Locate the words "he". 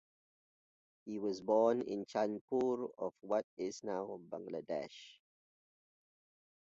1.05-1.19